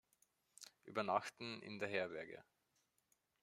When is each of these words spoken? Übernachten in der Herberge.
Übernachten 0.83 1.61
in 1.61 1.77
der 1.77 1.87
Herberge. 1.87 2.43